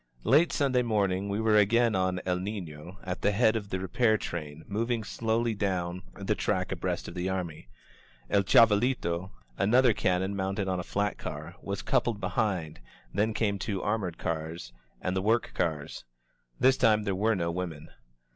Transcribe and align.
••Late 0.31 0.51
Sunday 0.51 0.81
morning 0.81 1.29
we 1.29 1.39
were 1.39 1.57
again 1.57 1.93
on 1.93 2.21
"El 2.25 2.39
Nifio" 2.39 2.97
at 3.03 3.21
the 3.21 3.29
head 3.29 3.55
of 3.55 3.69
the 3.69 3.79
repair 3.79 4.17
train, 4.17 4.65
moving 4.67 5.03
slowly 5.03 5.53
down 5.53 5.99
201 6.01 6.01
INSURGENT 6.01 6.17
MEXICO 6.17 6.25
the 6.27 6.41
track 6.41 6.71
abreast 6.71 7.07
of 7.07 7.13
the 7.13 7.29
army. 7.29 7.67
"El 8.27 8.41
Chavalito," 8.43 9.29
an 9.59 9.75
other 9.75 9.93
cannon 9.93 10.35
mounted 10.35 10.67
on 10.67 10.79
a 10.79 10.83
flat 10.83 11.19
K;ar, 11.19 11.53
was 11.61 11.83
coupled 11.83 12.19
behind, 12.19 12.79
then 13.13 13.31
came 13.31 13.59
two 13.59 13.83
armored 13.83 14.17
cars, 14.17 14.73
and 15.01 15.15
the 15.15 15.21
work 15.21 15.51
cars. 15.53 16.03
This 16.59 16.77
time 16.77 17.03
there 17.03 17.13
were 17.13 17.35
no 17.35 17.51
women. 17.51 17.91